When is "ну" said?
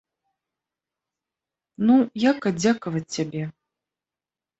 1.89-1.93